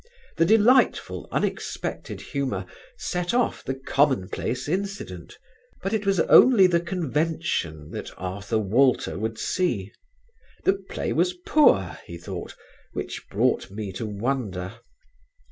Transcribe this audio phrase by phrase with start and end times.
[0.37, 2.65] The delightful, unexpected humour
[2.97, 5.37] set off the commonplace incident;
[5.83, 9.91] but it was only the convention that Arthur Walter would see.
[10.63, 12.55] The play was poor, he thought,
[12.93, 14.79] which brought me to wonder.